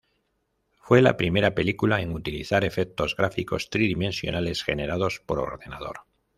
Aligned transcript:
Fue 0.79 0.99
la 1.03 1.15
primera 1.15 1.53
película 1.53 2.01
en 2.01 2.11
utilizar 2.11 2.65
efectos 2.65 3.15
gráficos 3.15 3.69
tridimensionales 3.69 4.63
generados 4.63 5.19
por 5.23 5.37
ordenador. 5.37 6.05